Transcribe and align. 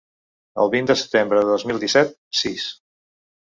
El 0.63 0.71
vint 0.75 0.89
de 0.91 0.95
setembre 1.01 1.39
de 1.45 1.51
dos 1.51 1.67
mil 1.73 1.83
disset; 1.85 2.19
sis. 2.43 2.69